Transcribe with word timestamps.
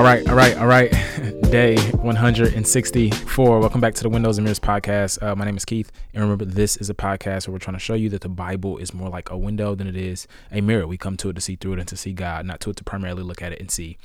All 0.00 0.06
right, 0.06 0.26
all 0.30 0.34
right, 0.34 0.56
all 0.56 0.66
right. 0.66 0.90
Day 1.50 1.78
164. 1.78 3.60
Welcome 3.60 3.82
back 3.82 3.92
to 3.96 4.02
the 4.02 4.08
Windows 4.08 4.38
and 4.38 4.46
Mirrors 4.46 4.58
podcast. 4.58 5.22
Uh, 5.22 5.36
my 5.36 5.44
name 5.44 5.58
is 5.58 5.66
Keith, 5.66 5.92
and 6.14 6.22
remember, 6.22 6.46
this 6.46 6.78
is 6.78 6.88
a 6.88 6.94
podcast 6.94 7.46
where 7.46 7.52
we're 7.52 7.58
trying 7.58 7.76
to 7.76 7.80
show 7.80 7.92
you 7.92 8.08
that 8.08 8.22
the 8.22 8.28
Bible 8.30 8.78
is 8.78 8.94
more 8.94 9.10
like 9.10 9.28
a 9.28 9.36
window 9.36 9.74
than 9.74 9.86
it 9.86 9.96
is 9.96 10.26
a 10.50 10.62
mirror. 10.62 10.86
We 10.86 10.96
come 10.96 11.18
to 11.18 11.28
it 11.28 11.34
to 11.34 11.42
see 11.42 11.56
through 11.56 11.74
it 11.74 11.80
and 11.80 11.88
to 11.88 11.98
see 11.98 12.14
God, 12.14 12.46
not 12.46 12.60
to 12.60 12.70
it 12.70 12.76
to 12.76 12.84
primarily 12.84 13.22
look 13.22 13.42
at 13.42 13.52
it 13.52 13.60
and 13.60 13.70
see 13.70 13.98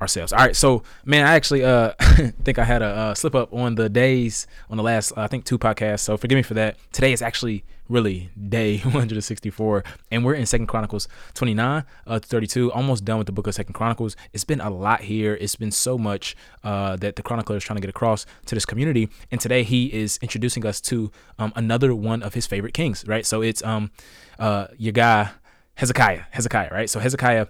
ourselves. 0.00 0.32
All 0.32 0.40
right, 0.40 0.56
so 0.56 0.82
man, 1.04 1.24
I 1.24 1.36
actually 1.36 1.64
uh 1.64 1.92
think 2.42 2.58
I 2.58 2.64
had 2.64 2.82
a 2.82 2.86
uh, 2.86 3.14
slip 3.14 3.36
up 3.36 3.54
on 3.54 3.76
the 3.76 3.88
days 3.88 4.48
on 4.68 4.76
the 4.76 4.82
last 4.82 5.12
uh, 5.12 5.20
I 5.20 5.28
think 5.28 5.44
two 5.44 5.56
podcasts. 5.56 6.00
So 6.00 6.16
forgive 6.16 6.34
me 6.34 6.42
for 6.42 6.54
that. 6.54 6.78
Today 6.90 7.12
is 7.12 7.22
actually 7.22 7.62
really 7.88 8.30
day 8.48 8.78
164, 8.82 9.84
and 10.10 10.24
we're 10.24 10.34
in 10.34 10.46
Second 10.46 10.66
Chronicles 10.66 11.08
29 11.34 11.84
uh 12.06 12.18
32, 12.18 12.72
almost 12.72 13.04
done 13.04 13.18
with 13.18 13.26
the 13.26 13.32
book 13.32 13.46
of 13.46 13.54
Second 13.54 13.74
Chronicles. 13.74 14.16
It's 14.32 14.44
been 14.44 14.60
a 14.60 14.70
lot 14.70 15.02
here. 15.02 15.34
It's 15.40 15.56
been 15.56 15.70
so 15.70 15.98
much 15.98 16.36
uh 16.64 16.96
that 16.96 17.16
the 17.16 17.22
chronicler 17.22 17.56
is 17.56 17.64
trying 17.64 17.76
to 17.76 17.80
get 17.80 17.90
across 17.90 18.26
to 18.46 18.54
this 18.54 18.66
community, 18.66 19.08
and 19.30 19.40
today 19.40 19.62
he 19.62 19.92
is 19.92 20.18
introducing 20.22 20.66
us 20.66 20.80
to 20.82 21.10
um 21.38 21.52
another 21.56 21.94
one 21.94 22.22
of 22.22 22.34
his 22.34 22.46
favorite 22.46 22.74
kings. 22.74 23.04
Right, 23.06 23.26
so 23.26 23.42
it's 23.42 23.62
um 23.64 23.90
uh 24.38 24.68
your 24.76 24.92
guy 24.92 25.30
Hezekiah. 25.78 26.22
Hezekiah, 26.32 26.70
right? 26.72 26.90
So 26.90 26.98
Hezekiah 26.98 27.46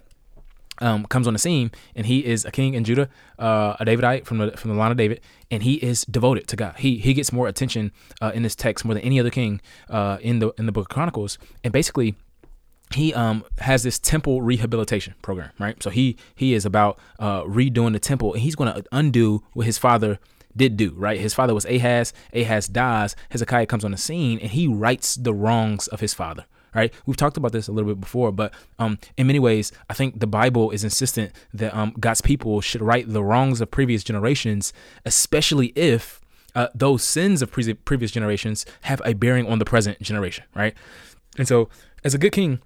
um, 0.79 1.05
comes 1.05 1.27
on 1.27 1.33
the 1.33 1.39
scene, 1.39 1.71
and 1.95 2.05
he 2.05 2.25
is 2.25 2.45
a 2.45 2.51
king 2.51 2.73
in 2.73 2.83
Judah, 2.83 3.09
uh, 3.37 3.75
a 3.79 3.85
Davidite 3.85 4.25
from 4.25 4.37
the 4.37 4.51
from 4.57 4.71
the 4.71 4.77
line 4.77 4.91
of 4.91 4.97
David, 4.97 5.21
and 5.51 5.63
he 5.63 5.75
is 5.75 6.05
devoted 6.05 6.47
to 6.47 6.55
God. 6.55 6.75
He 6.77 6.97
he 6.97 7.13
gets 7.13 7.31
more 7.31 7.47
attention 7.47 7.91
uh, 8.21 8.31
in 8.33 8.43
this 8.43 8.55
text 8.55 8.85
more 8.85 8.93
than 8.93 9.03
any 9.03 9.19
other 9.19 9.29
king 9.29 9.61
uh, 9.89 10.17
in 10.21 10.39
the 10.39 10.53
in 10.57 10.65
the 10.65 10.71
Book 10.71 10.89
of 10.89 10.93
Chronicles, 10.93 11.37
and 11.63 11.73
basically. 11.73 12.15
He 12.91 13.13
um 13.13 13.45
has 13.59 13.83
this 13.83 13.99
temple 13.99 14.41
rehabilitation 14.41 15.13
program, 15.21 15.51
right? 15.59 15.81
So 15.83 15.91
he 15.91 16.17
he 16.35 16.55
is 16.55 16.65
about 16.65 16.97
uh, 17.19 17.43
redoing 17.43 17.93
the 17.93 17.99
temple, 17.99 18.33
and 18.33 18.41
he's 18.41 18.55
going 18.55 18.73
to 18.73 18.83
undo 18.91 19.43
what 19.53 19.67
his 19.67 19.77
father 19.77 20.17
did 20.55 20.77
do, 20.77 20.93
right? 20.95 21.19
His 21.19 21.33
father 21.33 21.53
was 21.53 21.65
Ahaz. 21.65 22.13
Ahaz 22.33 22.67
dies. 22.67 23.15
Hezekiah 23.29 23.67
comes 23.67 23.85
on 23.85 23.91
the 23.91 23.97
scene, 23.97 24.39
and 24.39 24.51
he 24.51 24.67
rights 24.67 25.15
the 25.15 25.33
wrongs 25.33 25.87
of 25.87 25.99
his 25.99 26.13
father, 26.13 26.45
right? 26.73 26.93
We've 27.05 27.17
talked 27.17 27.37
about 27.37 27.51
this 27.51 27.67
a 27.67 27.71
little 27.71 27.89
bit 27.89 27.99
before, 27.99 28.31
but 28.31 28.53
um, 28.77 28.99
in 29.17 29.27
many 29.27 29.39
ways, 29.39 29.71
I 29.89 29.93
think 29.93 30.19
the 30.19 30.27
Bible 30.27 30.71
is 30.71 30.83
insistent 30.83 31.31
that 31.53 31.75
um, 31.75 31.93
God's 31.99 32.21
people 32.21 32.61
should 32.61 32.81
right 32.81 33.07
the 33.07 33.23
wrongs 33.23 33.61
of 33.61 33.71
previous 33.71 34.03
generations, 34.03 34.73
especially 35.05 35.67
if 35.75 36.21
uh, 36.55 36.67
those 36.73 37.03
sins 37.03 37.41
of 37.41 37.51
pre- 37.51 37.73
previous 37.73 38.11
generations 38.11 38.65
have 38.81 39.01
a 39.05 39.13
bearing 39.13 39.47
on 39.47 39.59
the 39.59 39.65
present 39.65 40.01
generation, 40.01 40.43
right? 40.55 40.73
And 41.37 41.47
so, 41.47 41.69
as 42.03 42.13
a 42.13 42.17
good 42.17 42.31
king, 42.31 42.59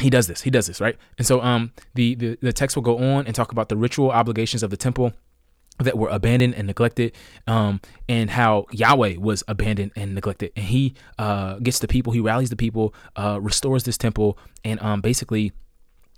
he 0.00 0.10
does 0.10 0.26
this. 0.26 0.42
He 0.42 0.50
does 0.50 0.66
this, 0.66 0.80
right? 0.80 0.96
And 1.18 1.26
so, 1.26 1.40
um, 1.40 1.72
the 1.94 2.14
the, 2.14 2.38
the 2.40 2.52
text 2.52 2.76
will 2.76 2.82
go 2.82 2.98
on 2.98 3.26
and 3.26 3.34
talk 3.34 3.52
about 3.52 3.68
the 3.68 3.76
ritual 3.76 4.10
obligations 4.10 4.62
of 4.62 4.70
the 4.70 4.76
temple 4.76 5.12
that 5.78 5.96
were 5.96 6.08
abandoned 6.08 6.54
and 6.54 6.66
neglected, 6.66 7.12
um, 7.46 7.80
and 8.08 8.30
how 8.30 8.66
Yahweh 8.70 9.16
was 9.18 9.42
abandoned 9.48 9.92
and 9.96 10.14
neglected. 10.14 10.52
And 10.56 10.66
he 10.66 10.94
uh, 11.18 11.58
gets 11.58 11.78
the 11.78 11.88
people, 11.88 12.12
he 12.12 12.20
rallies 12.20 12.50
the 12.50 12.56
people, 12.56 12.94
uh, 13.16 13.38
restores 13.40 13.84
this 13.84 13.98
temple, 13.98 14.38
and 14.64 14.80
um, 14.82 15.00
basically 15.00 15.52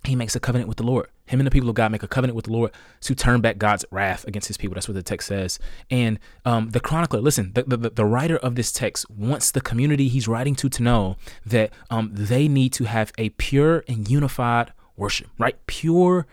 he 0.05 0.15
makes 0.17 0.37
a 0.37 0.41
covenant 0.41 0.69
with 0.69 0.77
the 0.77 0.85
Lord. 0.85 1.09
Him 1.27 1.41
and 1.41 1.47
the 1.47 1.51
people 1.51 1.71
of 1.71 1.75
God 1.75 1.91
make 1.91 2.03
a 2.03 2.09
covenant 2.09 2.37
with 2.37 2.45
the 2.45 2.53
Lord 2.53 2.73
to 3.01 3.15
turn 3.15 3.41
back 3.41 3.57
God's 3.57 3.85
wrath 3.91 4.27
against 4.27 4.49
his 4.49 4.59
people. 4.59 4.75
That's 4.75 4.87
what 4.87 4.95
the 4.95 5.03
text 5.03 5.29
says. 5.29 5.59
And 5.91 6.19
um, 6.45 6.71
the 6.71 6.81
chronicler, 6.81 7.21
listen, 7.21 7.53
the, 7.55 7.63
the, 7.63 7.91
the, 7.91 8.05
writer 8.05 8.37
of 8.37 8.55
this 8.55 8.71
text 8.71 9.11
wants 9.11 9.51
the 9.51 9.63
community 9.63 10.09
he's 10.09 10.29
writing 10.29 10.55
to 10.57 10.69
to 10.69 10.83
know 10.83 11.17
that 11.47 11.73
um, 11.89 12.11
they 12.13 12.49
need 12.49 12.75
to 12.75 12.85
have 12.85 13.13
a 13.17 13.31
pure 13.31 13.83
and 13.89 14.09
unified 14.11 14.73
worship, 14.97 15.29
right? 15.39 15.57
Pure 15.67 16.27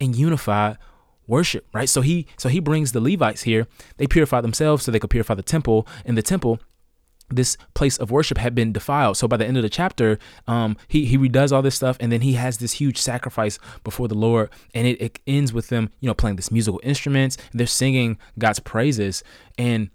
and 0.00 0.16
unified 0.16 0.78
worship, 1.30 1.66
right? 1.72 1.88
So 1.88 2.02
he 2.02 2.26
so 2.36 2.48
he 2.48 2.60
brings 2.60 2.92
the 2.92 3.00
Levites 3.00 3.42
here. 3.42 3.66
They 3.96 4.06
purify 4.06 4.40
themselves 4.42 4.84
so 4.84 4.90
they 4.90 4.98
could 4.98 5.10
purify 5.10 5.34
the 5.34 5.42
temple. 5.42 5.86
In 6.04 6.16
the 6.16 6.22
temple, 6.22 6.60
this 7.30 7.56
place 7.74 7.96
of 7.96 8.10
worship 8.10 8.38
had 8.38 8.54
been 8.54 8.72
defiled. 8.72 9.16
So 9.16 9.28
by 9.28 9.36
the 9.36 9.46
end 9.46 9.56
of 9.56 9.62
the 9.62 9.68
chapter, 9.70 10.18
um, 10.46 10.76
he 10.88 11.06
he 11.06 11.16
redoes 11.16 11.52
all 11.52 11.62
this 11.62 11.76
stuff, 11.76 11.96
and 12.00 12.10
then 12.12 12.20
he 12.20 12.34
has 12.34 12.58
this 12.58 12.72
huge 12.72 12.98
sacrifice 12.98 13.58
before 13.84 14.08
the 14.08 14.14
Lord, 14.14 14.50
and 14.74 14.86
it, 14.86 15.00
it 15.00 15.18
ends 15.26 15.52
with 15.52 15.68
them, 15.68 15.90
you 16.00 16.08
know, 16.08 16.14
playing 16.14 16.36
this 16.36 16.50
musical 16.50 16.80
instruments. 16.82 17.36
they're 17.52 17.66
singing 17.66 18.18
God's 18.38 18.60
praises, 18.60 19.22
and 19.56 19.90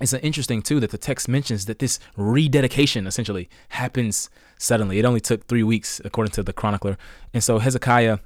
it's 0.00 0.12
interesting 0.12 0.60
too 0.60 0.80
that 0.80 0.90
the 0.90 0.98
text 0.98 1.28
mentions 1.28 1.64
that 1.66 1.78
this 1.78 1.98
rededication 2.16 3.06
essentially 3.06 3.48
happens 3.70 4.28
suddenly. 4.58 4.98
It 4.98 5.04
only 5.04 5.20
took 5.20 5.46
three 5.46 5.62
weeks, 5.62 6.00
according 6.04 6.32
to 6.32 6.42
the 6.42 6.52
chronicler, 6.52 6.98
and 7.32 7.42
so 7.42 7.58
Hezekiah 7.58 8.18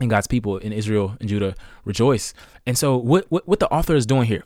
and 0.00 0.10
God's 0.10 0.26
people 0.26 0.58
in 0.58 0.72
Israel 0.72 1.16
and 1.20 1.28
Judah 1.28 1.54
rejoice. 1.84 2.34
And 2.66 2.76
so, 2.76 2.96
what, 2.96 3.26
what, 3.28 3.46
what 3.46 3.60
the 3.60 3.68
author 3.68 3.94
is 3.94 4.06
doing 4.06 4.26
here 4.26 4.44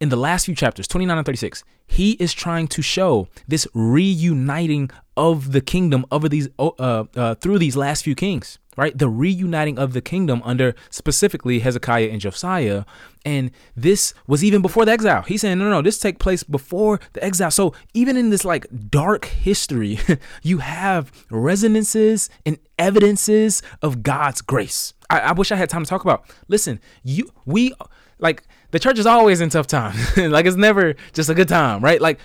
in 0.00 0.08
the 0.08 0.16
last 0.16 0.46
few 0.46 0.54
chapters, 0.56 0.88
29 0.88 1.16
and 1.16 1.24
36, 1.24 1.62
he 1.86 2.12
is 2.12 2.34
trying 2.34 2.66
to 2.66 2.82
show 2.82 3.28
this 3.46 3.68
reuniting 3.72 4.90
of 5.16 5.52
the 5.52 5.60
kingdom 5.60 6.04
over 6.10 6.28
these 6.28 6.48
uh, 6.58 6.70
uh, 7.14 7.34
through 7.36 7.58
these 7.58 7.76
last 7.76 8.02
few 8.02 8.16
kings 8.16 8.58
right? 8.76 8.96
The 8.96 9.08
reuniting 9.08 9.78
of 9.78 9.92
the 9.92 10.00
kingdom 10.00 10.42
under 10.44 10.74
specifically 10.90 11.60
Hezekiah 11.60 12.08
and 12.08 12.20
Josiah. 12.20 12.84
And 13.24 13.50
this 13.76 14.14
was 14.26 14.42
even 14.42 14.62
before 14.62 14.84
the 14.84 14.92
exile. 14.92 15.22
He's 15.22 15.42
saying, 15.42 15.58
no, 15.58 15.64
no, 15.64 15.70
no, 15.70 15.82
this 15.82 15.98
take 15.98 16.18
place 16.18 16.42
before 16.42 17.00
the 17.12 17.22
exile. 17.22 17.50
So 17.50 17.74
even 17.94 18.16
in 18.16 18.30
this 18.30 18.44
like 18.44 18.66
dark 18.90 19.26
history, 19.26 19.98
you 20.42 20.58
have 20.58 21.12
resonances 21.30 22.30
and 22.44 22.58
evidences 22.78 23.62
of 23.82 24.02
God's 24.02 24.40
grace. 24.40 24.94
I, 25.10 25.20
I 25.20 25.32
wish 25.32 25.52
I 25.52 25.56
had 25.56 25.70
time 25.70 25.84
to 25.84 25.88
talk 25.88 26.02
about. 26.02 26.24
Listen, 26.48 26.80
you 27.02 27.30
we 27.44 27.74
like 28.18 28.44
the 28.70 28.78
church 28.78 28.98
is 28.98 29.06
always 29.06 29.40
in 29.40 29.50
tough 29.50 29.66
times. 29.66 30.16
like 30.16 30.46
it's 30.46 30.56
never 30.56 30.94
just 31.12 31.28
a 31.28 31.34
good 31.34 31.48
time, 31.48 31.82
right? 31.82 32.00
Like 32.00 32.18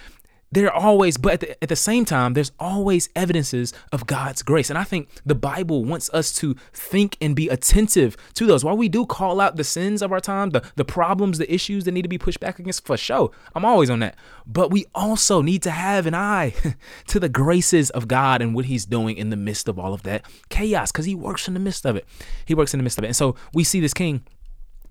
there 0.51 0.67
are 0.67 0.73
always 0.73 1.17
but 1.17 1.33
at 1.33 1.39
the, 1.39 1.63
at 1.63 1.69
the 1.69 1.75
same 1.75 2.05
time 2.05 2.33
there's 2.33 2.51
always 2.59 3.09
evidences 3.15 3.73
of 3.91 4.07
god's 4.07 4.41
grace. 4.41 4.69
And 4.69 4.77
i 4.77 4.83
think 4.83 5.09
the 5.25 5.35
bible 5.35 5.83
wants 5.83 6.09
us 6.13 6.33
to 6.35 6.55
think 6.73 7.17
and 7.21 7.35
be 7.35 7.49
attentive 7.49 8.17
to 8.35 8.45
those. 8.45 8.63
While 8.63 8.77
we 8.77 8.89
do 8.89 9.05
call 9.05 9.41
out 9.41 9.55
the 9.55 9.63
sins 9.63 10.01
of 10.01 10.11
our 10.11 10.19
time 10.19 10.51
the, 10.51 10.63
the 10.75 10.85
problems 10.85 11.37
the 11.37 11.53
issues 11.53 11.83
that 11.85 11.91
need 11.91 12.03
to 12.03 12.09
be 12.09 12.17
pushed 12.17 12.39
back 12.39 12.59
against 12.59 12.85
for 12.85 12.97
sure 12.97 13.31
i'm 13.55 13.65
always 13.65 13.89
on 13.89 13.99
that. 13.99 14.15
But 14.45 14.71
we 14.71 14.85
also 14.95 15.41
need 15.41 15.61
to 15.63 15.71
have 15.71 16.05
an 16.05 16.15
eye 16.15 16.53
to 17.07 17.19
the 17.19 17.29
graces 17.29 17.89
of 17.91 18.07
god 18.07 18.41
and 18.41 18.55
what 18.55 18.65
he's 18.65 18.85
doing 18.85 19.17
in 19.17 19.29
the 19.29 19.35
midst 19.35 19.67
of 19.67 19.77
all 19.77 19.93
of 19.93 20.03
that 20.03 20.25
chaos 20.49 20.91
because 20.91 21.05
he 21.05 21.15
works 21.15 21.47
in 21.47 21.53
the 21.53 21.59
midst 21.59 21.85
of 21.85 21.95
it. 21.95 22.05
He 22.45 22.55
works 22.55 22.73
in 22.73 22.79
the 22.79 22.83
midst 22.83 22.97
of 22.97 23.03
it. 23.03 23.07
And 23.07 23.15
so 23.15 23.35
we 23.53 23.63
see 23.63 23.79
this 23.79 23.93
king 23.93 24.23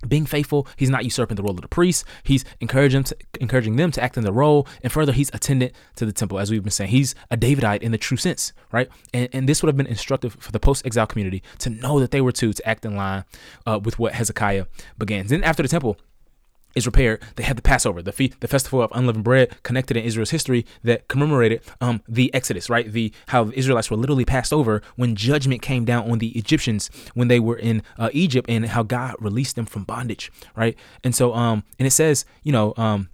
being 0.06 0.26
faithful, 0.26 0.66
he's 0.76 0.90
not 0.90 1.04
usurping 1.04 1.36
the 1.36 1.42
role 1.42 1.54
of 1.54 1.60
the 1.60 1.68
priest. 1.68 2.04
He's 2.22 2.44
encouraging 2.60 3.04
to, 3.04 3.16
encouraging 3.40 3.76
them 3.76 3.90
to 3.92 4.02
act 4.02 4.16
in 4.16 4.24
the 4.24 4.32
role, 4.32 4.66
and 4.82 4.92
further, 4.92 5.12
he's 5.12 5.30
attendant 5.32 5.72
to 5.96 6.06
the 6.06 6.12
temple, 6.12 6.38
as 6.38 6.50
we've 6.50 6.62
been 6.62 6.70
saying. 6.70 6.90
He's 6.90 7.14
a 7.30 7.36
Davidite 7.36 7.82
in 7.82 7.92
the 7.92 7.98
true 7.98 8.16
sense, 8.16 8.52
right? 8.72 8.88
And, 9.12 9.28
and 9.32 9.48
this 9.48 9.62
would 9.62 9.68
have 9.68 9.76
been 9.76 9.86
instructive 9.86 10.36
for 10.40 10.52
the 10.52 10.60
post-exile 10.60 11.06
community 11.06 11.42
to 11.58 11.70
know 11.70 12.00
that 12.00 12.10
they 12.10 12.20
were 12.20 12.32
to 12.32 12.52
to 12.52 12.68
act 12.68 12.84
in 12.84 12.96
line 12.96 13.24
uh, 13.66 13.80
with 13.82 13.98
what 13.98 14.14
Hezekiah 14.14 14.66
began. 14.98 15.26
Then 15.26 15.44
after 15.44 15.62
the 15.62 15.68
temple, 15.68 15.98
is 16.76 16.86
repaired, 16.86 17.22
they 17.36 17.42
had 17.42 17.56
the 17.56 17.62
Passover, 17.62 18.02
the 18.02 18.12
feast, 18.12 18.40
the 18.40 18.48
festival 18.48 18.82
of 18.82 18.92
unleavened 18.94 19.24
bread, 19.24 19.62
connected 19.62 19.96
in 19.96 20.04
Israel's 20.04 20.30
history 20.30 20.64
that 20.84 21.08
commemorated 21.08 21.62
um, 21.80 22.02
the 22.06 22.32
Exodus, 22.34 22.70
right? 22.70 22.92
The 22.92 23.12
how 23.28 23.44
the 23.44 23.58
Israelites 23.58 23.90
were 23.90 23.96
literally 23.96 24.24
passed 24.24 24.52
over 24.52 24.82
when 24.94 25.16
judgment 25.16 25.62
came 25.62 25.84
down 25.84 26.08
on 26.10 26.18
the 26.18 26.28
Egyptians 26.38 26.90
when 27.14 27.28
they 27.28 27.40
were 27.40 27.56
in 27.56 27.82
uh, 27.98 28.10
Egypt, 28.12 28.48
and 28.48 28.66
how 28.66 28.82
God 28.82 29.16
released 29.18 29.56
them 29.56 29.66
from 29.66 29.84
bondage, 29.84 30.30
right? 30.54 30.76
And 31.02 31.14
so, 31.14 31.34
um, 31.34 31.64
and 31.78 31.86
it 31.86 31.92
says, 31.92 32.24
you 32.42 32.52
know, 32.52 32.74
um, 32.76 33.08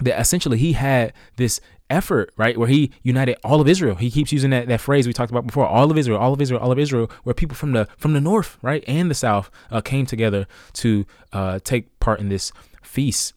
that 0.00 0.18
essentially 0.20 0.58
he 0.58 0.72
had 0.72 1.12
this 1.36 1.60
effort, 1.90 2.32
right, 2.36 2.58
where 2.58 2.68
he 2.68 2.90
united 3.02 3.36
all 3.44 3.60
of 3.60 3.68
Israel. 3.68 3.94
He 3.94 4.10
keeps 4.10 4.32
using 4.32 4.50
that, 4.50 4.68
that 4.68 4.80
phrase 4.80 5.06
we 5.06 5.12
talked 5.12 5.30
about 5.30 5.46
before, 5.46 5.66
all 5.66 5.90
of 5.90 5.98
Israel, 5.98 6.18
all 6.18 6.32
of 6.32 6.40
Israel, 6.40 6.60
all 6.60 6.72
of 6.72 6.78
Israel, 6.78 7.10
where 7.24 7.34
people 7.34 7.54
from 7.54 7.72
the 7.72 7.88
from 7.96 8.12
the 8.12 8.20
north, 8.20 8.58
right, 8.62 8.84
and 8.86 9.10
the 9.10 9.14
south 9.14 9.50
uh, 9.70 9.80
came 9.80 10.06
together 10.06 10.46
to 10.74 11.06
uh, 11.32 11.58
take 11.62 11.98
part 12.00 12.20
in 12.20 12.28
this 12.28 12.52
feast. 12.94 13.34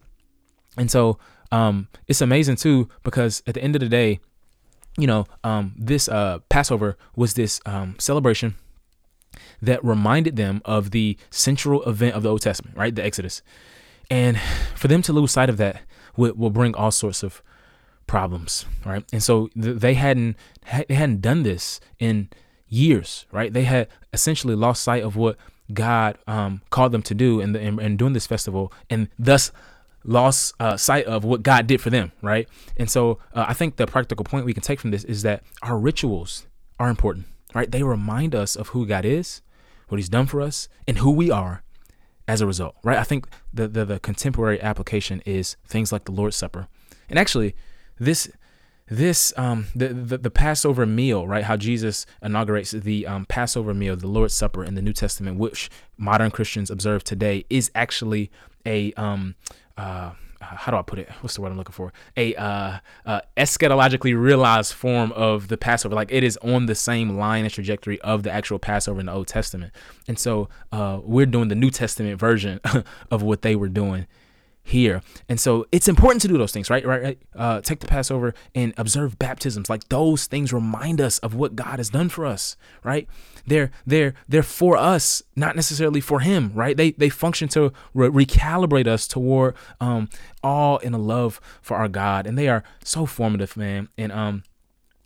And 0.77 0.89
so 0.91 1.17
um, 1.51 1.87
it's 2.07 2.21
amazing 2.21 2.57
too 2.57 2.87
because 3.03 3.41
at 3.47 3.55
the 3.55 3.63
end 3.63 3.75
of 3.75 3.81
the 3.81 3.89
day, 3.89 4.19
you 4.97 5.07
know, 5.07 5.25
um, 5.43 5.73
this 5.77 6.07
uh, 6.07 6.39
Passover 6.49 6.97
was 7.15 7.33
this 7.33 7.59
um, 7.65 7.95
celebration 7.99 8.55
that 9.61 9.83
reminded 9.83 10.35
them 10.35 10.61
of 10.65 10.91
the 10.91 11.17
central 11.29 11.83
event 11.83 12.15
of 12.15 12.23
the 12.23 12.29
Old 12.29 12.41
Testament, 12.41 12.77
right? 12.77 12.93
The 12.93 13.03
Exodus. 13.03 13.41
And 14.09 14.39
for 14.75 14.87
them 14.87 15.01
to 15.03 15.13
lose 15.13 15.31
sight 15.31 15.49
of 15.49 15.57
that 15.57 15.81
will, 16.15 16.33
will 16.33 16.49
bring 16.49 16.75
all 16.75 16.91
sorts 16.91 17.23
of 17.23 17.41
problems, 18.07 18.65
right? 18.85 19.03
And 19.11 19.21
so 19.21 19.47
th- 19.59 19.77
they 19.79 19.95
hadn't 19.95 20.37
they 20.87 20.95
hadn't 20.95 21.21
done 21.21 21.43
this 21.43 21.79
in 21.99 22.29
years, 22.67 23.25
right? 23.31 23.51
They 23.51 23.63
had 23.63 23.87
essentially 24.13 24.55
lost 24.55 24.83
sight 24.83 25.03
of 25.03 25.15
what 25.15 25.37
God 25.73 26.17
um, 26.27 26.61
called 26.69 26.91
them 26.91 27.01
to 27.03 27.13
do 27.13 27.41
and 27.41 27.55
in, 27.55 27.79
in, 27.79 27.79
in, 27.79 27.97
doing 27.97 28.13
this 28.13 28.27
festival, 28.27 28.71
and 28.89 29.09
thus 29.19 29.51
lost 30.03 30.53
uh, 30.59 30.77
sight 30.77 31.05
of 31.05 31.23
what 31.23 31.43
God 31.43 31.67
did 31.67 31.81
for 31.81 31.89
them, 31.89 32.11
right? 32.21 32.47
And 32.77 32.89
so 32.89 33.19
uh, 33.33 33.45
I 33.47 33.53
think 33.53 33.75
the 33.75 33.87
practical 33.87 34.23
point 34.23 34.45
we 34.45 34.53
can 34.53 34.63
take 34.63 34.79
from 34.79 34.91
this 34.91 35.03
is 35.03 35.23
that 35.23 35.43
our 35.61 35.77
rituals 35.77 36.45
are 36.79 36.89
important, 36.89 37.25
right? 37.53 37.69
They 37.69 37.83
remind 37.83 38.33
us 38.33 38.55
of 38.55 38.69
who 38.69 38.85
God 38.85 39.05
is, 39.05 39.41
what 39.89 39.97
He's 39.97 40.09
done 40.09 40.25
for 40.25 40.41
us, 40.41 40.69
and 40.87 40.99
who 40.99 41.11
we 41.11 41.29
are, 41.29 41.63
as 42.27 42.41
a 42.41 42.47
result, 42.47 42.75
right? 42.83 42.97
I 42.97 43.03
think 43.03 43.27
the, 43.53 43.67
the, 43.67 43.85
the 43.85 43.99
contemporary 43.99 44.61
application 44.61 45.21
is 45.25 45.55
things 45.65 45.91
like 45.91 46.03
the 46.05 46.11
Lord's 46.11 46.35
Supper. 46.35 46.67
And 47.09 47.17
actually, 47.17 47.55
this 47.99 48.29
this 48.89 49.33
um 49.37 49.67
the, 49.75 49.89
the, 49.89 50.17
the 50.17 50.31
Passover 50.31 50.85
meal, 50.85 51.27
right? 51.27 51.43
How 51.43 51.57
Jesus 51.57 52.05
inaugurates 52.21 52.71
the 52.71 53.05
um, 53.05 53.25
Passover 53.25 53.73
meal, 53.73 53.95
the 53.95 54.07
Lord's 54.07 54.33
Supper 54.33 54.63
in 54.63 54.75
the 54.75 54.81
New 54.81 54.93
Testament, 54.93 55.37
which 55.37 55.69
modern 55.97 56.31
Christians 56.31 56.69
observe 56.69 57.03
today, 57.03 57.45
is 57.49 57.71
actually 57.75 58.31
a 58.65 58.93
um 58.93 59.35
uh 59.77 60.11
how 60.39 60.71
do 60.71 60.77
I 60.77 60.81
put 60.81 60.99
it? 60.99 61.09
What's 61.21 61.35
the 61.35 61.41
word 61.41 61.51
I'm 61.51 61.57
looking 61.57 61.73
for? 61.73 61.91
A 62.15 62.35
uh, 62.35 62.77
uh, 63.05 63.21
eschatologically 63.35 64.19
realized 64.19 64.73
form 64.73 65.11
of 65.13 65.47
the 65.47 65.57
Passover. 65.57 65.95
Like 65.95 66.11
it 66.11 66.23
is 66.23 66.37
on 66.37 66.67
the 66.67 66.75
same 66.75 67.17
line 67.17 67.43
and 67.43 67.53
trajectory 67.53 67.99
of 68.01 68.23
the 68.23 68.31
actual 68.31 68.59
Passover 68.59 68.99
in 68.99 69.07
the 69.07 69.13
Old 69.13 69.27
Testament. 69.27 69.73
And 70.07 70.17
so 70.17 70.47
uh, 70.71 70.99
we're 71.03 71.25
doing 71.25 71.47
the 71.47 71.55
New 71.55 71.71
Testament 71.71 72.19
version 72.19 72.59
of 73.11 73.23
what 73.23 73.41
they 73.41 73.55
were 73.55 73.69
doing 73.69 74.07
here. 74.67 75.01
And 75.29 75.39
so 75.39 75.65
it's 75.71 75.87
important 75.87 76.21
to 76.23 76.27
do 76.27 76.37
those 76.37 76.51
things, 76.51 76.69
right? 76.69 76.85
Right, 76.85 77.01
right. 77.01 77.19
Uh, 77.35 77.61
take 77.61 77.79
the 77.79 77.87
Passover 77.87 78.33
and 78.53 78.73
observe 78.77 79.17
baptisms. 79.17 79.69
Like 79.69 79.87
those 79.89 80.27
things 80.27 80.51
remind 80.51 80.99
us 80.99 81.19
of 81.19 81.33
what 81.33 81.55
God 81.55 81.79
has 81.79 81.89
done 81.89 82.09
for 82.09 82.25
us, 82.25 82.57
right? 82.83 83.07
They're 83.45 83.71
they're 83.85 84.13
they're 84.27 84.43
for 84.43 84.75
us, 84.75 85.23
not 85.35 85.55
necessarily 85.55 86.01
for 86.01 86.19
Him, 86.19 86.51
right? 86.53 86.75
They 86.75 86.91
they 86.91 87.09
function 87.09 87.47
to 87.49 87.71
re- 87.93 88.09
recalibrate 88.25 88.87
us 88.87 89.07
toward 89.07 89.55
um 89.79 90.09
all 90.43 90.77
in 90.79 90.93
a 90.93 90.97
love 90.97 91.39
for 91.61 91.77
our 91.77 91.87
God, 91.87 92.27
and 92.27 92.37
they 92.37 92.49
are 92.49 92.63
so 92.83 93.05
formative, 93.05 93.55
man. 93.55 93.87
And 93.97 94.11
um 94.11 94.43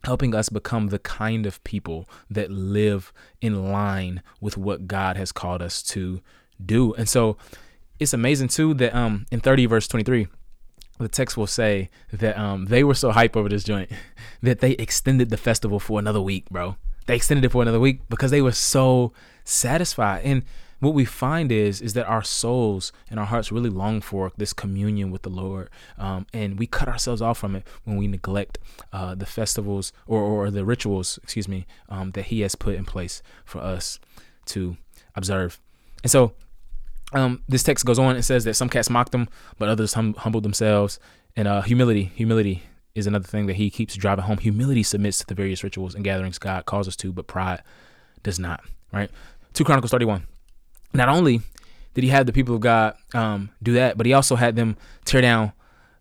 helping 0.03 0.33
us 0.33 0.49
become 0.49 0.87
the 0.87 0.97
kind 0.97 1.45
of 1.45 1.63
people 1.63 2.09
that 2.29 2.49
live 2.49 3.13
in 3.39 3.71
line 3.71 4.23
with 4.39 4.57
what 4.57 4.87
God 4.87 5.15
has 5.15 5.31
called 5.31 5.61
us 5.61 5.83
to 5.83 6.21
do. 6.63 6.95
And 6.95 7.07
so 7.07 7.37
it's 8.01 8.13
amazing 8.13 8.47
too 8.47 8.73
that 8.73 8.93
um 8.95 9.27
in 9.31 9.39
30 9.39 9.67
verse 9.67 9.87
23 9.87 10.27
the 10.99 11.07
text 11.07 11.37
will 11.37 11.47
say 11.47 11.89
that 12.11 12.37
um 12.37 12.65
they 12.65 12.83
were 12.83 12.95
so 12.95 13.11
hype 13.11 13.37
over 13.37 13.47
this 13.47 13.63
joint 13.63 13.91
that 14.41 14.59
they 14.59 14.71
extended 14.71 15.29
the 15.29 15.37
festival 15.37 15.79
for 15.79 15.99
another 15.99 16.21
week, 16.21 16.49
bro. 16.49 16.75
They 17.07 17.15
extended 17.15 17.45
it 17.45 17.51
for 17.51 17.61
another 17.61 17.79
week 17.79 18.01
because 18.09 18.31
they 18.31 18.41
were 18.41 18.51
so 18.51 19.11
satisfied. 19.43 20.23
And 20.23 20.43
what 20.79 20.93
we 20.93 21.05
find 21.05 21.51
is 21.51 21.81
is 21.81 21.93
that 21.93 22.07
our 22.07 22.23
souls 22.23 22.91
and 23.09 23.19
our 23.19 23.25
hearts 23.25 23.51
really 23.51 23.69
long 23.69 24.01
for 24.01 24.31
this 24.37 24.53
communion 24.53 25.11
with 25.11 25.21
the 25.23 25.29
Lord, 25.29 25.69
um, 25.97 26.25
and 26.33 26.57
we 26.57 26.67
cut 26.67 26.87
ourselves 26.87 27.21
off 27.21 27.37
from 27.37 27.55
it 27.55 27.67
when 27.83 27.97
we 27.97 28.07
neglect 28.07 28.57
uh, 28.91 29.13
the 29.15 29.25
festivals 29.27 29.93
or, 30.07 30.21
or 30.21 30.51
the 30.51 30.65
rituals, 30.65 31.19
excuse 31.23 31.47
me, 31.47 31.65
um, 31.89 32.11
that 32.11 32.25
He 32.25 32.41
has 32.41 32.55
put 32.55 32.75
in 32.75 32.85
place 32.85 33.21
for 33.45 33.59
us 33.59 33.99
to 34.45 34.77
observe. 35.15 35.59
And 36.03 36.11
so 36.11 36.33
um, 37.13 37.43
this 37.47 37.63
text 37.63 37.85
goes 37.85 37.99
on 37.99 38.15
and 38.15 38.25
says 38.25 38.43
that 38.45 38.55
some 38.55 38.69
cats 38.69 38.89
mocked 38.89 39.11
them, 39.11 39.27
but 39.57 39.69
others 39.69 39.93
hum- 39.93 40.15
humbled 40.15 40.43
themselves. 40.43 40.99
And 41.35 41.47
uh, 41.47 41.61
humility, 41.61 42.11
humility 42.15 42.63
is 42.93 43.07
another 43.07 43.27
thing 43.27 43.45
that 43.47 43.55
he 43.55 43.69
keeps 43.69 43.95
driving 43.95 44.25
home. 44.25 44.37
Humility 44.37 44.83
submits 44.83 45.19
to 45.19 45.25
the 45.25 45.35
various 45.35 45.63
rituals 45.63 45.95
and 45.95 46.03
gatherings 46.03 46.37
God 46.37 46.65
calls 46.65 46.87
us 46.87 46.95
to, 46.97 47.11
but 47.13 47.27
pride 47.27 47.63
does 48.23 48.39
not. 48.39 48.61
Right? 48.91 49.09
Two 49.53 49.63
Chronicles 49.63 49.91
thirty-one. 49.91 50.27
Not 50.93 51.07
only 51.07 51.41
did 51.93 52.03
he 52.03 52.09
have 52.09 52.25
the 52.25 52.33
people 52.33 52.55
of 52.55 52.61
God 52.61 52.95
um, 53.13 53.49
do 53.63 53.73
that, 53.73 53.97
but 53.97 54.05
he 54.05 54.13
also 54.13 54.35
had 54.35 54.55
them 54.55 54.75
tear 55.05 55.21
down 55.21 55.53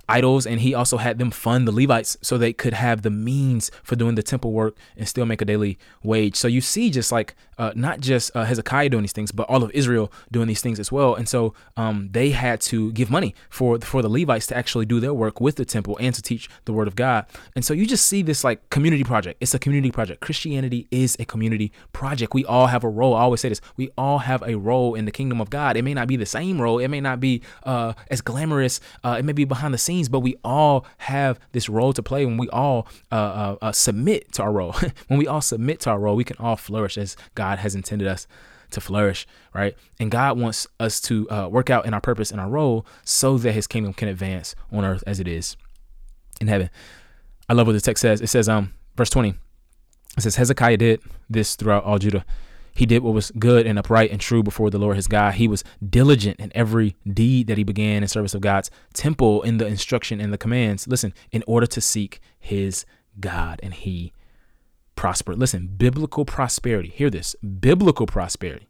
idols 0.08 0.44
and 0.44 0.60
he 0.60 0.74
also 0.74 0.96
had 0.96 1.18
them 1.18 1.30
fund 1.30 1.68
the 1.68 1.72
Levites 1.72 2.16
so 2.20 2.36
they 2.36 2.52
could 2.52 2.72
have 2.72 3.02
the 3.02 3.10
means 3.10 3.70
for 3.84 3.94
doing 3.94 4.16
the 4.16 4.22
temple 4.24 4.50
work 4.50 4.76
and 4.96 5.08
still 5.08 5.24
make 5.24 5.40
a 5.40 5.44
daily 5.44 5.78
wage. 6.02 6.34
So 6.34 6.48
you 6.48 6.60
see 6.60 6.90
just 6.90 7.12
like 7.12 7.36
uh, 7.60 7.72
not 7.76 8.00
just 8.00 8.34
uh, 8.34 8.44
Hezekiah 8.44 8.88
doing 8.88 9.02
these 9.02 9.12
things, 9.12 9.32
but 9.32 9.48
all 9.50 9.62
of 9.62 9.70
Israel 9.72 10.10
doing 10.32 10.48
these 10.48 10.62
things 10.62 10.80
as 10.80 10.90
well. 10.90 11.14
And 11.14 11.28
so 11.28 11.52
um, 11.76 12.08
they 12.10 12.30
had 12.30 12.60
to 12.62 12.90
give 12.92 13.10
money 13.10 13.34
for 13.50 13.78
for 13.80 14.00
the 14.00 14.08
Levites 14.08 14.46
to 14.46 14.56
actually 14.56 14.86
do 14.86 14.98
their 14.98 15.12
work 15.12 15.42
with 15.42 15.56
the 15.56 15.66
temple 15.66 15.98
and 16.00 16.14
to 16.14 16.22
teach 16.22 16.48
the 16.64 16.72
word 16.72 16.88
of 16.88 16.96
God. 16.96 17.26
And 17.54 17.62
so 17.62 17.74
you 17.74 17.84
just 17.84 18.06
see 18.06 18.22
this 18.22 18.42
like 18.42 18.68
community 18.70 19.04
project. 19.04 19.36
It's 19.42 19.52
a 19.52 19.58
community 19.58 19.90
project. 19.92 20.20
Christianity 20.20 20.88
is 20.90 21.16
a 21.20 21.26
community 21.26 21.70
project. 21.92 22.32
We 22.32 22.46
all 22.46 22.68
have 22.68 22.82
a 22.82 22.88
role. 22.88 23.14
I 23.14 23.20
always 23.20 23.42
say 23.42 23.50
this. 23.50 23.60
We 23.76 23.90
all 23.98 24.20
have 24.20 24.42
a 24.42 24.56
role 24.56 24.94
in 24.94 25.04
the 25.04 25.12
kingdom 25.12 25.40
of 25.40 25.50
God. 25.50 25.76
It 25.76 25.82
may 25.82 25.92
not 25.92 26.08
be 26.08 26.16
the 26.16 26.24
same 26.24 26.60
role. 26.62 26.78
It 26.78 26.88
may 26.88 27.02
not 27.02 27.20
be 27.20 27.42
uh, 27.64 27.92
as 28.10 28.22
glamorous. 28.22 28.80
Uh, 29.04 29.16
it 29.18 29.24
may 29.26 29.32
be 29.32 29.44
behind 29.44 29.74
the 29.74 29.78
scenes, 29.78 30.08
but 30.08 30.20
we 30.20 30.36
all 30.42 30.86
have 30.98 31.38
this 31.52 31.68
role 31.68 31.92
to 31.92 32.02
play 32.02 32.24
when 32.24 32.38
we 32.38 32.48
all 32.48 32.88
uh, 33.12 33.56
uh, 33.60 33.72
submit 33.72 34.32
to 34.32 34.42
our 34.42 34.52
role. 34.52 34.72
when 35.08 35.18
we 35.18 35.26
all 35.26 35.42
submit 35.42 35.80
to 35.80 35.90
our 35.90 35.98
role, 35.98 36.16
we 36.16 36.24
can 36.24 36.38
all 36.38 36.56
flourish 36.56 36.96
as 36.96 37.16
God 37.34 37.49
has 37.58 37.74
intended 37.74 38.08
us 38.08 38.26
to 38.70 38.80
flourish, 38.80 39.26
right? 39.54 39.76
And 39.98 40.10
God 40.10 40.38
wants 40.38 40.66
us 40.78 41.00
to 41.02 41.28
uh, 41.30 41.48
work 41.48 41.70
out 41.70 41.86
in 41.86 41.94
our 41.94 42.00
purpose 42.00 42.30
and 42.30 42.40
our 42.40 42.48
role 42.48 42.86
so 43.04 43.36
that 43.38 43.52
his 43.52 43.66
kingdom 43.66 43.92
can 43.92 44.08
advance 44.08 44.54
on 44.72 44.84
earth 44.84 45.02
as 45.06 45.20
it 45.20 45.28
is 45.28 45.56
in 46.40 46.48
heaven. 46.48 46.70
I 47.48 47.54
love 47.54 47.66
what 47.66 47.72
the 47.72 47.80
text 47.80 48.02
says. 48.02 48.20
It 48.20 48.28
says, 48.28 48.48
um, 48.48 48.72
verse 48.96 49.10
20, 49.10 49.34
it 50.16 50.20
says, 50.20 50.36
Hezekiah 50.36 50.76
did 50.76 51.00
this 51.28 51.56
throughout 51.56 51.84
all 51.84 51.98
Judah. 51.98 52.24
He 52.74 52.86
did 52.86 53.02
what 53.02 53.14
was 53.14 53.32
good 53.32 53.66
and 53.66 53.78
upright 53.78 54.12
and 54.12 54.20
true 54.20 54.42
before 54.42 54.70
the 54.70 54.78
Lord 54.78 54.96
his 54.96 55.08
God. 55.08 55.34
He 55.34 55.48
was 55.48 55.64
diligent 55.86 56.38
in 56.38 56.52
every 56.54 56.96
deed 57.06 57.48
that 57.48 57.58
he 57.58 57.64
began 57.64 58.02
in 58.02 58.08
service 58.08 58.34
of 58.34 58.40
God's 58.40 58.70
temple, 58.94 59.42
in 59.42 59.58
the 59.58 59.66
instruction 59.66 60.20
and 60.20 60.32
the 60.32 60.38
commands. 60.38 60.86
Listen, 60.86 61.12
in 61.32 61.42
order 61.46 61.66
to 61.66 61.80
seek 61.80 62.20
his 62.38 62.84
God, 63.18 63.58
and 63.62 63.74
he 63.74 64.12
prosper. 65.00 65.34
Listen, 65.34 65.66
biblical 65.66 66.26
prosperity, 66.26 66.90
hear 66.90 67.08
this 67.08 67.34
biblical 67.36 68.04
prosperity 68.04 68.68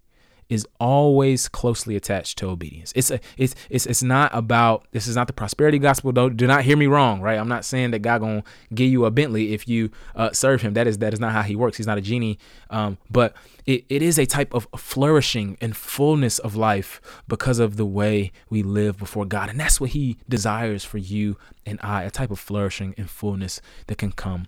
is 0.48 0.64
always 0.78 1.48
closely 1.48 1.96
attached 1.96 2.38
to 2.38 2.46
obedience. 2.46 2.92
It's 2.94 3.10
a 3.10 3.18
it's 3.36 3.56
it's 3.68 3.84
it's 3.84 4.02
not 4.04 4.30
about 4.32 4.86
this 4.92 5.08
is 5.08 5.16
not 5.16 5.26
the 5.26 5.32
prosperity 5.32 5.80
gospel. 5.80 6.12
Don't 6.12 6.36
do 6.36 6.46
not 6.46 6.62
hear 6.62 6.76
me 6.76 6.86
wrong, 6.86 7.20
right? 7.20 7.36
I'm 7.36 7.48
not 7.48 7.64
saying 7.64 7.90
that 7.90 7.98
God 8.02 8.20
gonna 8.20 8.44
give 8.72 8.88
you 8.88 9.06
a 9.06 9.10
Bentley 9.10 9.54
if 9.54 9.66
you 9.66 9.90
uh, 10.14 10.30
serve 10.30 10.62
Him. 10.62 10.74
That 10.74 10.86
is 10.86 10.98
that 10.98 11.12
is 11.12 11.18
not 11.18 11.32
how 11.32 11.42
He 11.42 11.56
works. 11.56 11.78
He's 11.78 11.88
not 11.88 11.98
a 11.98 12.00
genie. 12.00 12.38
Um, 12.70 12.96
but 13.10 13.34
it, 13.66 13.84
it 13.88 14.00
is 14.00 14.16
a 14.16 14.24
type 14.24 14.54
of 14.54 14.68
flourishing 14.76 15.58
and 15.60 15.76
fullness 15.76 16.38
of 16.38 16.54
life 16.54 17.00
because 17.26 17.58
of 17.58 17.76
the 17.76 17.86
way 17.86 18.30
we 18.48 18.62
live 18.62 18.98
before 18.98 19.24
God, 19.24 19.48
and 19.48 19.58
that's 19.58 19.80
what 19.80 19.90
He 19.90 20.16
desires 20.28 20.84
for 20.84 20.98
you 20.98 21.36
and 21.66 21.80
I. 21.82 22.04
A 22.04 22.10
type 22.10 22.30
of 22.30 22.38
flourishing 22.38 22.94
and 22.96 23.10
fullness 23.10 23.60
that 23.88 23.98
can 23.98 24.12
come 24.12 24.46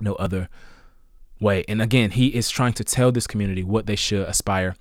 no 0.00 0.14
other 0.14 0.48
way. 1.40 1.64
And 1.68 1.80
again, 1.80 2.12
he 2.12 2.28
is 2.28 2.50
trying 2.50 2.72
to 2.74 2.84
tell 2.84 3.12
this 3.12 3.26
community 3.26 3.62
what 3.64 3.86
they 3.86 3.96
should 3.96 4.26
aspire 4.28 4.76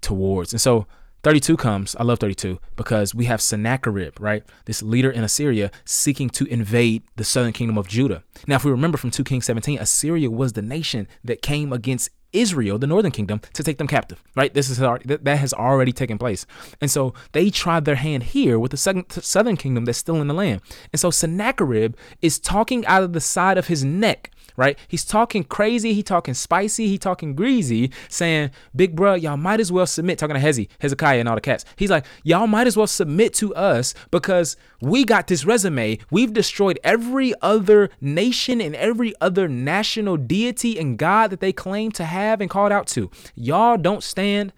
towards. 0.00 0.52
And 0.52 0.60
so 0.60 0.86
32 1.22 1.58
comes. 1.58 1.94
I 1.96 2.02
love 2.02 2.18
32 2.18 2.58
because 2.76 3.14
we 3.14 3.26
have 3.26 3.42
Sennacherib, 3.42 4.18
right? 4.18 4.42
This 4.64 4.82
leader 4.82 5.10
in 5.10 5.22
Assyria 5.22 5.70
seeking 5.84 6.30
to 6.30 6.46
invade 6.46 7.02
the 7.16 7.24
southern 7.24 7.52
kingdom 7.52 7.76
of 7.76 7.88
Judah. 7.88 8.24
Now, 8.46 8.56
if 8.56 8.64
we 8.64 8.70
remember 8.70 8.96
from 8.96 9.10
2 9.10 9.24
Kings 9.24 9.44
17, 9.44 9.78
Assyria 9.78 10.30
was 10.30 10.54
the 10.54 10.62
nation 10.62 11.06
that 11.22 11.42
came 11.42 11.74
against 11.74 12.08
Israel, 12.32 12.78
the 12.78 12.86
northern 12.86 13.10
kingdom, 13.10 13.40
to 13.52 13.62
take 13.62 13.76
them 13.76 13.88
captive, 13.88 14.22
right? 14.36 14.54
This 14.54 14.70
is 14.70 14.78
that 14.78 15.26
has 15.26 15.52
already 15.52 15.92
taken 15.92 16.16
place. 16.16 16.46
And 16.80 16.90
so 16.90 17.12
they 17.32 17.50
tried 17.50 17.84
their 17.84 17.96
hand 17.96 18.22
here 18.22 18.56
with 18.58 18.70
the 18.70 19.04
southern 19.20 19.56
kingdom 19.56 19.84
that's 19.84 19.98
still 19.98 20.22
in 20.22 20.28
the 20.28 20.32
land. 20.32 20.62
And 20.92 21.00
so 21.00 21.10
Sennacherib 21.10 21.96
is 22.22 22.38
talking 22.38 22.86
out 22.86 23.02
of 23.02 23.12
the 23.12 23.20
side 23.20 23.58
of 23.58 23.66
his 23.66 23.84
neck 23.84 24.30
right? 24.60 24.78
He's 24.88 25.06
talking 25.06 25.42
crazy, 25.42 25.94
he 25.94 26.02
talking 26.02 26.34
spicy, 26.34 26.86
he 26.86 26.98
talking 26.98 27.34
greasy, 27.34 27.90
saying, 28.10 28.50
Big 28.76 28.94
bro, 28.94 29.14
y'all 29.14 29.38
might 29.38 29.58
as 29.58 29.72
well 29.72 29.86
submit, 29.86 30.18
talking 30.18 30.36
to 30.36 30.40
Hezi, 30.40 30.68
Hezekiah 30.80 31.18
and 31.18 31.26
all 31.26 31.34
the 31.34 31.40
cats. 31.40 31.64
He's 31.76 31.88
like, 31.90 32.04
y'all 32.24 32.46
might 32.46 32.66
as 32.66 32.76
well 32.76 32.86
submit 32.86 33.32
to 33.34 33.54
us 33.54 33.94
because 34.10 34.58
we 34.82 35.04
got 35.04 35.28
this 35.28 35.46
resume. 35.46 35.98
We've 36.10 36.34
destroyed 36.34 36.78
every 36.84 37.32
other 37.40 37.88
nation 38.02 38.60
and 38.60 38.76
every 38.76 39.14
other 39.18 39.48
national 39.48 40.18
deity 40.18 40.78
and 40.78 40.98
God 40.98 41.30
that 41.30 41.40
they 41.40 41.54
claim 41.54 41.90
to 41.92 42.04
have 42.04 42.42
and 42.42 42.50
called 42.50 42.70
out 42.70 42.86
to. 42.88 43.10
Y'all 43.34 43.78
don't 43.78 44.02
stand 44.02 44.52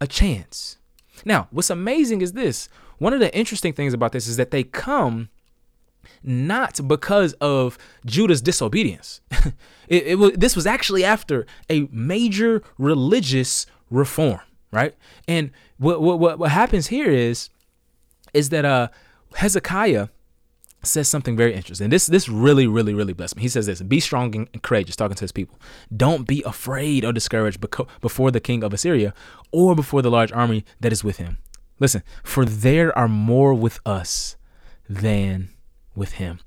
a 0.00 0.06
chance. 0.06 0.78
Now, 1.26 1.48
what's 1.50 1.68
amazing 1.68 2.22
is 2.22 2.32
this. 2.32 2.70
One 2.96 3.12
of 3.12 3.20
the 3.20 3.36
interesting 3.36 3.74
things 3.74 3.92
about 3.92 4.12
this 4.12 4.26
is 4.26 4.38
that 4.38 4.52
they 4.52 4.62
come 4.62 5.28
not 6.22 6.86
because 6.86 7.32
of 7.34 7.78
Judah's 8.06 8.40
disobedience. 8.40 9.20
it, 9.88 10.06
it 10.06 10.18
was, 10.18 10.32
this 10.32 10.56
was 10.56 10.66
actually 10.66 11.04
after 11.04 11.46
a 11.68 11.88
major 11.90 12.62
religious 12.78 13.66
reform, 13.90 14.40
right? 14.70 14.94
And 15.28 15.50
what, 15.78 16.00
what, 16.00 16.38
what 16.38 16.50
happens 16.50 16.88
here 16.88 17.10
is, 17.10 17.50
is 18.32 18.48
that 18.50 18.64
uh, 18.64 18.88
Hezekiah 19.36 20.08
says 20.86 21.08
something 21.08 21.36
very 21.36 21.54
interesting. 21.54 21.90
This 21.90 22.06
this 22.06 22.28
really 22.28 22.66
really 22.66 22.94
really 22.94 23.12
blessed 23.12 23.36
me. 23.36 23.42
He 23.42 23.48
says 23.48 23.66
this: 23.66 23.80
"Be 23.82 24.00
strong 24.00 24.34
and 24.34 24.62
courageous." 24.62 24.96
Talking 24.96 25.16
to 25.16 25.24
his 25.24 25.32
people, 25.32 25.58
don't 25.94 26.26
be 26.26 26.42
afraid 26.44 27.04
or 27.04 27.12
discouraged 27.12 27.64
before 28.00 28.30
the 28.30 28.40
king 28.40 28.62
of 28.62 28.72
Assyria 28.72 29.14
or 29.50 29.74
before 29.74 30.02
the 30.02 30.10
large 30.10 30.32
army 30.32 30.64
that 30.80 30.92
is 30.92 31.02
with 31.02 31.16
him. 31.16 31.38
Listen, 31.80 32.02
for 32.22 32.44
there 32.44 32.96
are 32.96 33.08
more 33.08 33.54
with 33.54 33.80
us 33.84 34.36
than 34.88 35.48
with 35.94 36.12
him. 36.14 36.40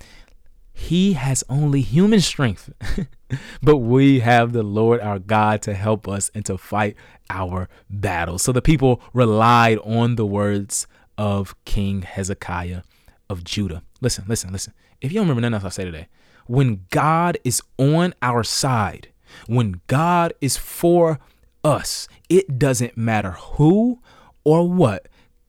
he 0.73 1.13
has 1.13 1.43
only 1.49 1.81
human 1.81 2.21
strength, 2.21 2.71
but 3.63 3.77
we 3.77 4.19
have 4.19 4.53
the 4.53 4.61
Lord 4.63 5.01
our 5.01 5.17
God 5.17 5.63
to 5.63 5.73
help 5.73 6.07
us 6.07 6.29
and 6.35 6.45
to 6.45 6.57
fight 6.57 6.95
our 7.31 7.67
battles. 7.89 8.43
So 8.43 8.51
the 8.51 8.61
people 8.61 9.01
relied 9.11 9.79
on 9.79 10.15
the 10.17 10.25
words 10.25 10.85
of 11.17 11.55
King 11.65 12.03
Hezekiah 12.03 12.83
of 13.27 13.43
Judah. 13.43 13.81
Listen, 14.01 14.25
listen, 14.27 14.51
listen. 14.53 14.73
If 15.01 15.11
you 15.11 15.15
don't 15.19 15.27
remember 15.27 15.41
nothing 15.41 15.65
else 15.65 15.73
I 15.79 15.81
say 15.81 15.85
today, 15.85 16.07
when 16.45 16.85
God 16.91 17.37
is 17.43 17.61
on 17.79 18.13
our 18.21 18.43
side, 18.43 19.09
when 19.47 19.81
God 19.87 20.33
is 20.41 20.57
for 20.57 21.19
us, 21.63 22.07
it 22.29 22.59
doesn't 22.59 22.95
matter 22.95 23.31
who 23.31 23.99
or 24.43 24.69
what 24.69 25.07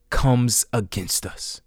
comes 0.09 0.65
against 0.73 1.25
us. 1.25 1.61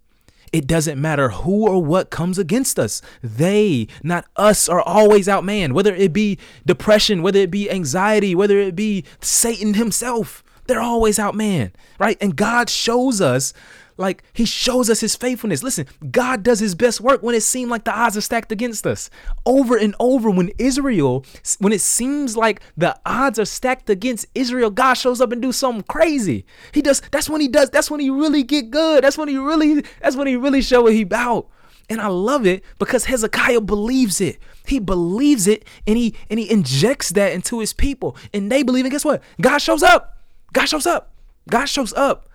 It 0.53 0.67
doesn't 0.67 1.01
matter 1.01 1.29
who 1.29 1.67
or 1.67 1.83
what 1.83 2.11
comes 2.11 2.37
against 2.37 2.77
us. 2.77 3.01
They, 3.23 3.87
not 4.03 4.25
us, 4.35 4.69
are 4.69 4.81
always 4.81 5.27
outmanned, 5.27 5.73
whether 5.73 5.95
it 5.95 6.13
be 6.13 6.37
depression, 6.63 7.23
whether 7.23 7.39
it 7.39 7.49
be 7.49 7.71
anxiety, 7.71 8.35
whether 8.35 8.59
it 8.59 8.75
be 8.75 9.03
Satan 9.19 9.73
himself. 9.73 10.43
They're 10.67 10.79
always 10.79 11.17
outmanned, 11.17 11.71
right? 11.99 12.17
And 12.21 12.35
God 12.35 12.69
shows 12.69 13.19
us 13.19 13.51
like 13.97 14.23
he 14.33 14.45
shows 14.45 14.89
us 14.89 14.99
his 14.99 15.15
faithfulness. 15.15 15.63
Listen, 15.63 15.85
God 16.11 16.43
does 16.43 16.59
his 16.59 16.75
best 16.75 17.01
work 17.01 17.21
when 17.23 17.35
it 17.35 17.41
seems 17.41 17.69
like 17.69 17.83
the 17.83 17.93
odds 17.97 18.17
are 18.17 18.21
stacked 18.21 18.51
against 18.51 18.85
us. 18.87 19.09
Over 19.45 19.77
and 19.77 19.95
over, 19.99 20.29
when 20.29 20.51
Israel, 20.57 21.25
when 21.59 21.73
it 21.73 21.81
seems 21.81 22.35
like 22.35 22.61
the 22.75 22.99
odds 23.05 23.39
are 23.39 23.45
stacked 23.45 23.89
against 23.89 24.25
Israel, 24.35 24.71
God 24.71 24.95
shows 24.95 25.21
up 25.21 25.31
and 25.31 25.41
do 25.41 25.51
something 25.51 25.83
crazy. 25.83 26.45
He 26.71 26.81
does. 26.81 27.01
That's 27.11 27.29
when 27.29 27.41
he 27.41 27.47
does. 27.47 27.69
That's 27.69 27.91
when 27.91 27.99
he 27.99 28.09
really 28.09 28.43
get 28.43 28.71
good. 28.71 29.03
That's 29.03 29.17
when 29.17 29.27
he 29.27 29.37
really. 29.37 29.83
That's 30.01 30.15
when 30.15 30.27
he 30.27 30.35
really 30.35 30.61
show 30.61 30.83
what 30.83 30.93
he 30.93 31.03
about. 31.03 31.49
And 31.89 32.01
I 32.01 32.07
love 32.07 32.45
it 32.45 32.63
because 32.79 33.05
Hezekiah 33.05 33.61
believes 33.61 34.21
it. 34.21 34.39
He 34.65 34.79
believes 34.79 35.47
it 35.47 35.67
and 35.85 35.97
he 35.97 36.15
and 36.29 36.39
he 36.39 36.49
injects 36.49 37.09
that 37.11 37.33
into 37.33 37.59
his 37.59 37.73
people. 37.73 38.15
And 38.33 38.51
they 38.51 38.63
believe 38.63 38.85
it. 38.85 38.89
Guess 38.89 39.05
what? 39.05 39.21
God 39.41 39.57
shows 39.59 39.83
up. 39.83 40.17
God 40.53 40.65
shows 40.65 40.87
up. 40.87 41.13
God 41.49 41.65
shows 41.65 41.93
up. 41.93 42.29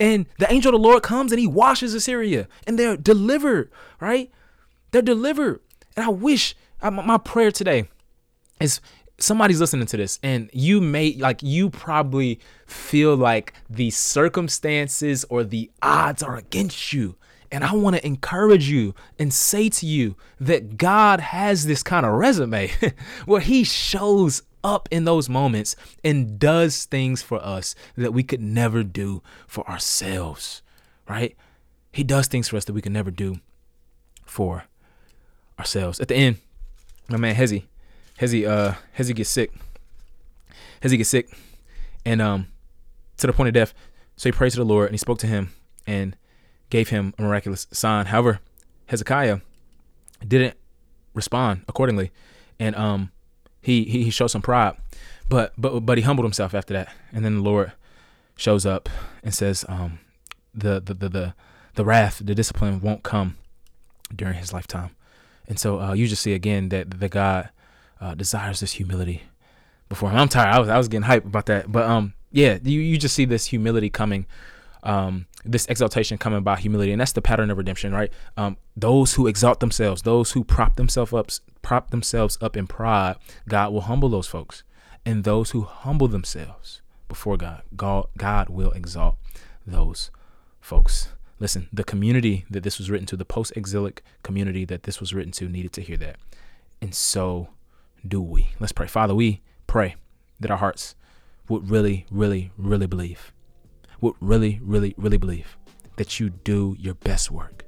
And 0.00 0.26
the 0.38 0.50
angel 0.52 0.74
of 0.74 0.80
the 0.80 0.88
Lord 0.88 1.02
comes 1.02 1.32
and 1.32 1.40
he 1.40 1.46
washes 1.46 1.94
Assyria 1.94 2.48
and 2.66 2.78
they're 2.78 2.96
delivered, 2.96 3.70
right? 4.00 4.30
They're 4.90 5.02
delivered. 5.02 5.60
And 5.96 6.06
I 6.06 6.08
wish 6.08 6.54
my 6.82 7.18
prayer 7.18 7.50
today 7.52 7.88
is 8.60 8.80
somebody's 9.18 9.60
listening 9.60 9.86
to 9.86 9.96
this 9.96 10.18
and 10.22 10.50
you 10.52 10.80
may 10.80 11.12
like 11.14 11.42
you 11.42 11.70
probably 11.70 12.40
feel 12.66 13.14
like 13.14 13.54
the 13.70 13.90
circumstances 13.90 15.24
or 15.28 15.44
the 15.44 15.70
odds 15.80 16.22
are 16.22 16.36
against 16.36 16.92
you 16.92 17.14
and 17.52 17.62
I 17.62 17.74
want 17.74 17.96
to 17.96 18.06
encourage 18.06 18.68
you 18.68 18.94
and 19.18 19.32
say 19.32 19.68
to 19.68 19.86
you 19.86 20.16
that 20.40 20.78
God 20.78 21.20
has 21.20 21.66
this 21.66 21.82
kind 21.82 22.06
of 22.06 22.14
resume 22.14 22.72
where 23.26 23.42
he 23.42 23.62
shows 23.62 24.42
up 24.64 24.88
in 24.90 25.04
those 25.04 25.28
moments 25.28 25.76
and 26.04 26.38
does 26.38 26.84
things 26.84 27.22
for 27.22 27.44
us 27.44 27.74
that 27.96 28.12
we 28.12 28.22
could 28.22 28.40
never 28.40 28.82
do 28.82 29.22
for 29.46 29.68
ourselves, 29.68 30.62
right? 31.08 31.36
He 31.92 32.04
does 32.04 32.26
things 32.26 32.48
for 32.48 32.56
us 32.56 32.64
that 32.64 32.72
we 32.72 32.82
could 32.82 32.92
never 32.92 33.10
do 33.10 33.40
for 34.24 34.64
ourselves. 35.58 36.00
At 36.00 36.08
the 36.08 36.14
end, 36.14 36.38
my 37.08 37.18
man 37.18 37.34
Hezi, 37.34 37.64
Hezi, 38.18 38.46
uh, 38.46 38.74
Hezi 38.98 39.14
gets 39.14 39.30
sick. 39.30 39.52
Hezi 40.82 40.96
gets 40.96 41.10
sick, 41.10 41.30
and 42.04 42.20
um, 42.20 42.48
to 43.18 43.26
the 43.26 43.32
point 43.32 43.48
of 43.48 43.54
death. 43.54 43.72
So 44.16 44.28
he 44.28 44.32
prays 44.32 44.52
to 44.54 44.58
the 44.58 44.64
Lord 44.64 44.86
and 44.86 44.94
he 44.94 44.98
spoke 44.98 45.18
to 45.18 45.26
him 45.26 45.50
and 45.86 46.16
gave 46.70 46.88
him 46.88 47.14
a 47.18 47.22
miraculous 47.22 47.66
sign. 47.72 48.06
However, 48.06 48.40
Hezekiah 48.86 49.38
didn't 50.26 50.56
respond 51.14 51.64
accordingly, 51.68 52.10
and 52.58 52.74
um, 52.76 53.11
he, 53.62 53.84
he 53.84 54.04
he 54.04 54.10
showed 54.10 54.26
some 54.26 54.42
pride, 54.42 54.76
but 55.28 55.52
but 55.56 55.80
but 55.80 55.98
he 55.98 56.02
humbled 56.04 56.24
himself 56.24 56.54
after 56.54 56.74
that, 56.74 56.92
and 57.12 57.24
then 57.24 57.36
the 57.36 57.42
Lord 57.42 57.72
shows 58.36 58.66
up 58.66 58.88
and 59.22 59.32
says, 59.32 59.64
um, 59.68 60.00
the 60.54 60.80
the 60.80 60.94
the 60.94 61.08
the, 61.08 61.34
the 61.74 61.84
wrath, 61.84 62.20
the 62.24 62.34
discipline 62.34 62.80
won't 62.80 63.02
come 63.02 63.36
during 64.14 64.34
his 64.34 64.52
lifetime, 64.52 64.90
and 65.48 65.58
so 65.58 65.80
uh, 65.80 65.92
you 65.92 66.06
just 66.06 66.22
see 66.22 66.34
again 66.34 66.68
that 66.70 67.00
the 67.00 67.08
God 67.08 67.50
uh, 68.00 68.14
desires 68.14 68.60
this 68.60 68.72
humility 68.72 69.22
before 69.88 70.10
him. 70.10 70.18
I'm 70.18 70.28
tired. 70.28 70.52
I 70.54 70.58
was 70.58 70.68
I 70.68 70.76
was 70.76 70.88
getting 70.88 71.08
hyped 71.08 71.26
about 71.26 71.46
that, 71.46 71.70
but 71.70 71.84
um 71.84 72.14
yeah, 72.30 72.58
you 72.62 72.80
you 72.80 72.98
just 72.98 73.14
see 73.14 73.24
this 73.24 73.46
humility 73.46 73.90
coming 73.90 74.26
um, 74.82 75.26
this 75.44 75.66
exaltation 75.66 76.18
coming 76.18 76.42
by 76.42 76.56
humility, 76.56 76.92
and 76.92 77.00
that's 77.00 77.12
the 77.12 77.22
pattern 77.22 77.50
of 77.50 77.58
redemption, 77.58 77.92
right? 77.92 78.12
Um, 78.36 78.56
those 78.76 79.14
who 79.14 79.26
exalt 79.26 79.60
themselves, 79.60 80.02
those 80.02 80.32
who 80.32 80.44
prop 80.44 80.76
themselves 80.76 81.12
up, 81.12 81.30
prop 81.62 81.90
themselves 81.90 82.38
up 82.40 82.56
in 82.56 82.66
pride, 82.66 83.16
God 83.48 83.72
will 83.72 83.82
humble 83.82 84.08
those 84.08 84.26
folks, 84.26 84.62
and 85.06 85.24
those 85.24 85.50
who 85.50 85.62
humble 85.62 86.08
themselves 86.08 86.80
before 87.08 87.36
God, 87.36 87.62
God, 87.76 88.06
God 88.16 88.48
will 88.48 88.72
exalt 88.72 89.16
those 89.66 90.10
folks. 90.60 91.08
Listen, 91.38 91.68
the 91.72 91.84
community 91.84 92.44
that 92.50 92.62
this 92.62 92.78
was 92.78 92.90
written 92.90 93.06
to, 93.06 93.16
the 93.16 93.24
post-exilic 93.24 94.02
community 94.22 94.64
that 94.64 94.84
this 94.84 95.00
was 95.00 95.12
written 95.12 95.32
to, 95.32 95.48
needed 95.48 95.72
to 95.72 95.82
hear 95.82 95.96
that, 95.96 96.16
and 96.80 96.94
so 96.94 97.48
do 98.06 98.20
we. 98.20 98.48
Let's 98.58 98.72
pray, 98.72 98.86
Father. 98.86 99.14
We 99.14 99.42
pray 99.66 99.96
that 100.40 100.50
our 100.50 100.56
hearts 100.56 100.96
would 101.48 101.70
really, 101.70 102.06
really, 102.10 102.50
really 102.56 102.86
believe 102.86 103.32
would 104.02 104.14
really, 104.20 104.60
really, 104.62 104.94
really 104.98 105.16
believe 105.16 105.56
that 105.96 106.20
you 106.20 106.28
do 106.28 106.76
your 106.78 106.94
best 106.94 107.30
work 107.30 107.64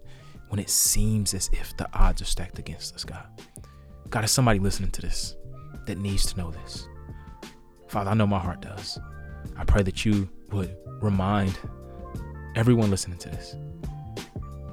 when 0.48 0.60
it 0.60 0.68
seems 0.68 1.32
as 1.32 1.48
if 1.52 1.74
the 1.76 1.88
odds 1.94 2.20
are 2.20 2.26
stacked 2.26 2.58
against 2.58 2.94
us, 2.94 3.04
God. 3.04 3.24
God, 4.10 4.24
is 4.24 4.30
somebody 4.30 4.58
listening 4.58 4.90
to 4.90 5.00
this 5.00 5.36
that 5.86 5.96
needs 5.98 6.26
to 6.32 6.38
know 6.38 6.50
this. 6.50 6.86
Father, 7.88 8.10
I 8.10 8.14
know 8.14 8.26
my 8.26 8.38
heart 8.38 8.60
does. 8.60 8.98
I 9.56 9.64
pray 9.64 9.82
that 9.82 10.04
you 10.04 10.28
would 10.50 10.76
remind 11.00 11.58
everyone 12.56 12.90
listening 12.90 13.18
to 13.18 13.28
this 13.30 13.56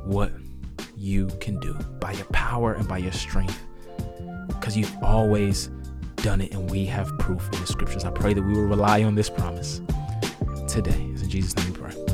what 0.05 0.31
you 0.97 1.27
can 1.39 1.59
do 1.59 1.73
by 1.99 2.11
your 2.13 2.25
power 2.25 2.73
and 2.73 2.87
by 2.87 2.97
your 2.97 3.11
strength 3.11 3.59
because 4.47 4.75
you've 4.75 4.95
always 5.03 5.69
done 6.17 6.41
it 6.41 6.53
and 6.53 6.69
we 6.69 6.85
have 6.85 7.07
proof 7.19 7.47
in 7.53 7.59
the 7.59 7.67
scriptures. 7.67 8.03
I 8.03 8.11
pray 8.11 8.33
that 8.33 8.41
we 8.41 8.53
will 8.53 8.67
rely 8.67 9.03
on 9.03 9.15
this 9.15 9.29
promise 9.29 9.81
today. 10.71 11.09
It's 11.11 11.21
in 11.21 11.29
Jesus' 11.29 11.55
name 11.57 11.73
we 11.73 11.79
pray. 11.79 12.10